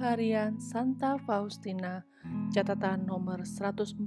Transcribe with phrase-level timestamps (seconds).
[0.00, 2.08] Harian Santa Faustina,
[2.48, 4.00] catatan nomor 145.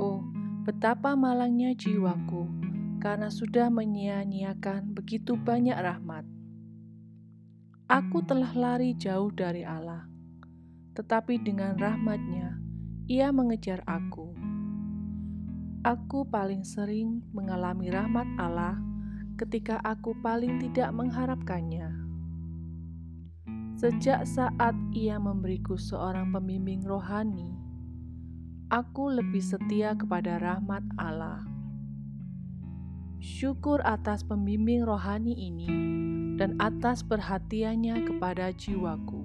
[0.00, 0.24] Oh,
[0.64, 2.48] betapa malangnya jiwaku
[2.96, 6.24] karena sudah menyia-nyiakan begitu banyak rahmat.
[7.84, 10.08] Aku telah lari jauh dari Allah,
[10.96, 12.56] tetapi dengan rahmatnya,
[13.04, 14.32] ia mengejar aku.
[15.84, 18.80] Aku paling sering mengalami rahmat Allah
[19.36, 22.03] ketika aku paling tidak mengharapkannya.
[23.84, 27.52] Sejak saat ia memberiku seorang pembimbing rohani,
[28.72, 31.44] aku lebih setia kepada rahmat Allah.
[33.20, 35.68] Syukur atas pembimbing rohani ini
[36.40, 39.20] dan atas perhatiannya kepada jiwaku.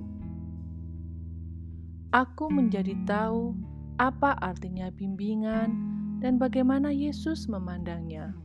[2.11, 3.55] Aku menjadi tahu
[3.95, 5.71] apa artinya bimbingan
[6.19, 8.35] dan bagaimana Yesus memandangnya.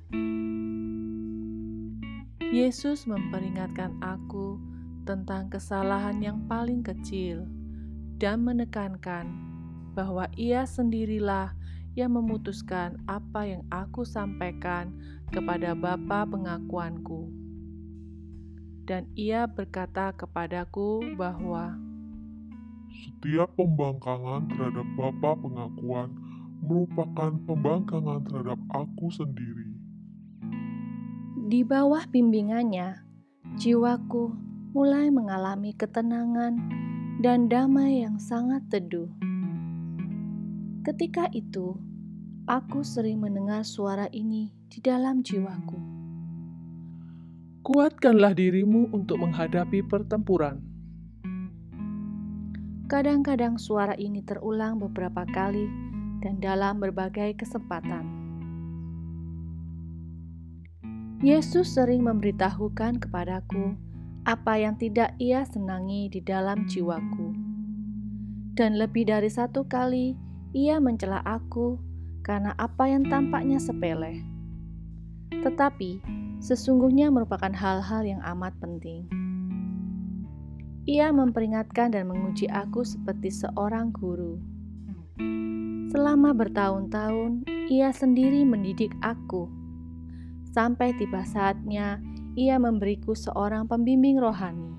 [2.55, 4.74] Yesus memperingatkan aku
[5.05, 7.45] tentang kesalahan yang paling kecil
[8.17, 9.29] dan menekankan
[9.93, 11.53] bahwa Ia sendirilah
[11.95, 14.91] yang memutuskan apa yang aku sampaikan
[15.31, 17.31] kepada Bapa pengakuanku.
[18.85, 21.79] Dan Ia berkata kepadaku bahwa
[22.91, 26.09] setiap pembangkangan terhadap Bapa pengakuan
[26.65, 29.71] merupakan pembangkangan terhadap aku sendiri.
[31.45, 33.05] Di bawah bimbingannya,
[33.61, 34.33] jiwaku
[34.75, 36.59] mulai mengalami ketenangan
[37.23, 39.07] dan damai yang sangat teduh.
[40.83, 41.79] Ketika itu,
[42.51, 45.79] aku sering mendengar suara ini di dalam jiwaku.
[47.63, 50.59] Kuatkanlah dirimu untuk menghadapi pertempuran.
[52.91, 55.71] Kadang-kadang suara ini terulang beberapa kali
[56.19, 58.11] dan dalam berbagai kesempatan.
[61.23, 63.79] Yesus sering memberitahukan kepadaku
[64.25, 67.37] apa yang tidak ia senangi di dalam jiwaku.
[68.57, 70.17] Dan lebih dari satu kali
[70.57, 71.77] ia mencela aku
[72.25, 74.25] karena apa yang tampaknya sepele.
[75.29, 76.01] Tetapi
[76.41, 79.05] sesungguhnya merupakan hal-hal yang amat penting.
[80.89, 84.41] Ia memperingatkan dan menguji aku seperti seorang guru.
[85.93, 89.49] Selama bertahun-tahun, ia sendiri mendidik aku.
[90.53, 92.01] Sampai tiba saatnya
[92.35, 94.75] ia memberiku seorang pembimbing rohani.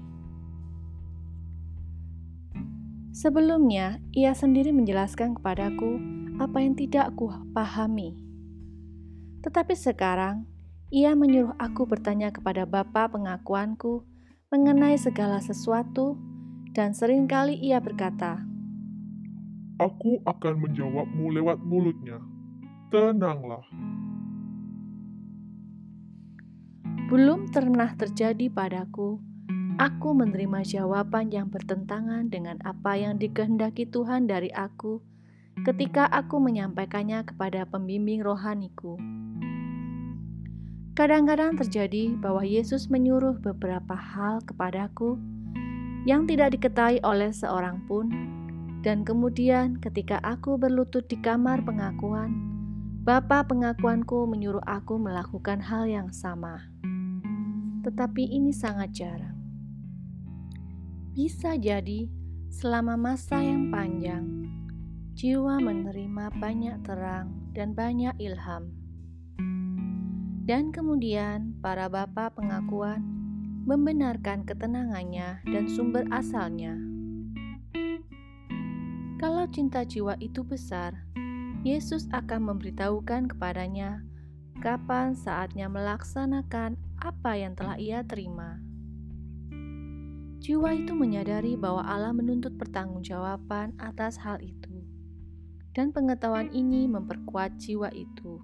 [3.16, 6.00] Sebelumnya, ia sendiri menjelaskan kepadaku
[6.36, 8.20] apa yang tidak aku pahami.
[9.40, 10.44] Tetapi sekarang,
[10.92, 14.04] ia menyuruh aku bertanya kepada Bapa pengakuanku
[14.52, 16.20] mengenai segala sesuatu
[16.76, 18.44] dan sering kali ia berkata,
[19.80, 22.20] Aku akan menjawabmu lewat mulutnya.
[22.92, 23.64] Tenanglah.
[27.16, 29.24] Belum pernah terjadi padaku,
[29.80, 35.00] aku menerima jawaban yang bertentangan dengan apa yang dikehendaki Tuhan dari aku
[35.64, 39.00] ketika aku menyampaikannya kepada pembimbing rohaniku.
[41.00, 45.16] Kadang-kadang terjadi bahwa Yesus menyuruh beberapa hal kepadaku
[46.04, 48.12] yang tidak diketahui oleh seorang pun,
[48.84, 52.36] dan kemudian ketika aku berlutut di kamar pengakuan,
[53.08, 56.75] Bapa pengakuanku menyuruh aku melakukan hal yang sama
[57.86, 59.38] tetapi ini sangat jarang.
[61.14, 62.10] Bisa jadi,
[62.50, 64.26] selama masa yang panjang,
[65.14, 68.74] jiwa menerima banyak terang dan banyak ilham.
[70.50, 73.06] Dan kemudian, para bapa pengakuan
[73.70, 76.74] membenarkan ketenangannya dan sumber asalnya.
[79.22, 81.06] Kalau cinta jiwa itu besar,
[81.66, 84.06] Yesus akan memberitahukan kepadanya
[84.60, 88.60] kapan saatnya melaksanakan apa yang telah ia terima.
[90.46, 94.86] Jiwa itu menyadari bahwa Allah menuntut pertanggungjawaban atas hal itu,
[95.74, 98.38] dan pengetahuan ini memperkuat jiwa itu.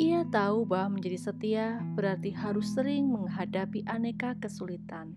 [0.00, 5.12] Ia tahu bahwa menjadi setia berarti harus sering menghadapi aneka kesulitan.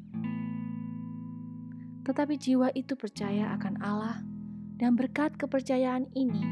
[2.04, 4.20] Tetapi jiwa itu percaya akan Allah,
[4.76, 6.44] dan berkat kepercayaan ini,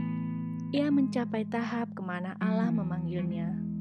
[0.72, 3.72] ia mencapai tahap ke mana Allah memanggilnya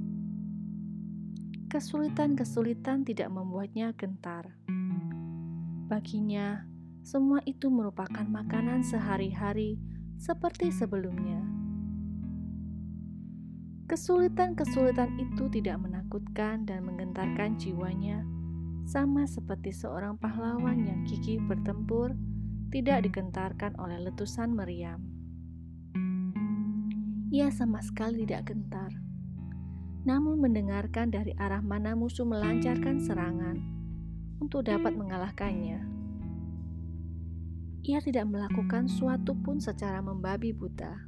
[1.71, 4.59] kesulitan-kesulitan tidak membuatnya gentar.
[5.87, 6.67] Baginya,
[7.07, 9.79] semua itu merupakan makanan sehari-hari
[10.19, 11.39] seperti sebelumnya.
[13.87, 18.27] Kesulitan-kesulitan itu tidak menakutkan dan menggentarkan jiwanya,
[18.83, 22.19] sama seperti seorang pahlawan yang gigih bertempur
[22.75, 25.20] tidak digentarkan oleh letusan meriam.
[27.31, 28.91] Ia sama sekali tidak gentar
[30.01, 33.61] namun mendengarkan dari arah mana musuh melancarkan serangan,
[34.41, 35.85] untuk dapat mengalahkannya.
[37.85, 41.05] Ia tidak melakukan suatu pun secara membabi buta,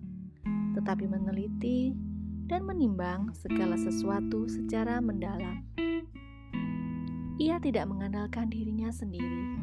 [0.76, 1.96] tetapi meneliti
[2.48, 5.64] dan menimbang segala sesuatu secara mendalam.
[7.40, 9.56] Ia tidak mengandalkan dirinya sendiri,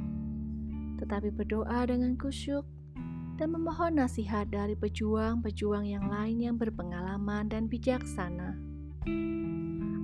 [0.97, 2.65] tetapi berdoa dengan kusyuk
[3.39, 8.59] dan memohon nasihat dari pejuang-pejuang yang lain yang berpengalaman dan bijaksana.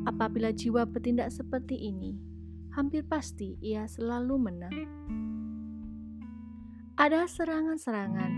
[0.08, 2.16] Apabila jiwa bertindak seperti ini,
[2.72, 4.78] hampir pasti ia selalu menang.
[6.96, 8.32] Ada serangan-serangan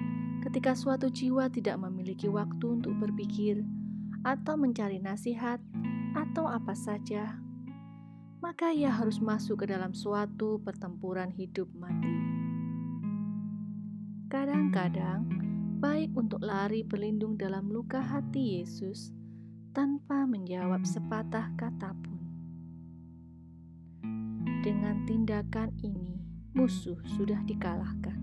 [0.49, 3.61] ketika suatu jiwa tidak memiliki waktu untuk berpikir
[4.25, 5.61] atau mencari nasihat
[6.17, 7.38] atau apa saja,
[8.41, 12.26] maka ia harus masuk ke dalam suatu pertempuran hidup mati.
[14.27, 15.24] Kadang-kadang,
[15.79, 19.15] baik untuk lari berlindung dalam luka hati Yesus
[19.71, 22.19] tanpa menjawab sepatah kata pun.
[24.68, 26.19] Dengan tindakan ini,
[26.51, 28.19] musuh sudah dikalahkan.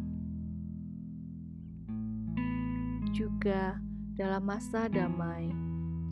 [3.17, 3.81] Juga
[4.13, 5.49] dalam masa damai,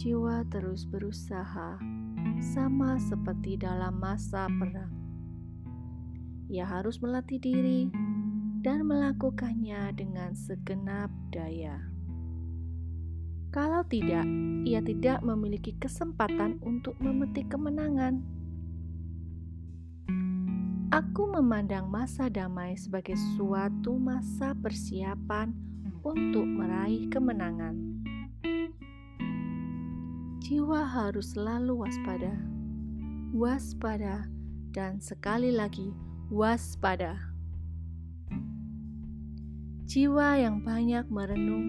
[0.00, 1.76] jiwa terus berusaha,
[2.40, 4.96] sama seperti dalam masa perang.
[6.48, 7.92] Ia harus melatih diri
[8.62, 11.82] dan melakukannya dengan segenap daya.
[13.50, 14.24] Kalau tidak,
[14.64, 18.22] ia tidak memiliki kesempatan untuk memetik kemenangan.
[20.94, 25.52] Aku memandang masa damai sebagai suatu masa persiapan
[26.00, 27.76] untuk meraih kemenangan.
[30.40, 32.34] Jiwa harus selalu waspada,
[33.36, 34.28] waspada,
[34.72, 35.92] dan sekali lagi
[36.28, 37.31] waspada.
[39.82, 41.66] Jiwa yang banyak merenung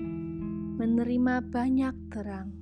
[0.77, 2.53] menerima banyak terang.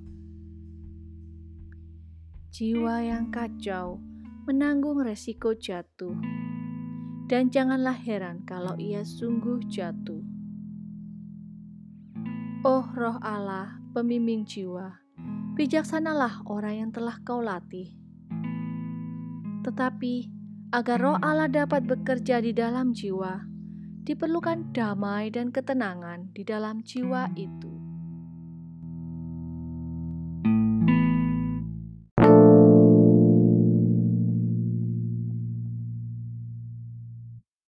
[2.48, 4.00] Jiwa yang kacau
[4.48, 6.16] menanggung resiko jatuh,
[7.28, 10.24] dan janganlah heran kalau ia sungguh jatuh.
[12.64, 15.04] Oh roh Allah, pemimpin jiwa,
[15.52, 17.92] bijaksanalah orang yang telah kau latih.
[19.68, 20.32] Tetapi,
[20.72, 23.51] agar roh Allah dapat bekerja di dalam jiwa,
[24.02, 27.81] diperlukan damai dan ketenangan di dalam jiwa itu.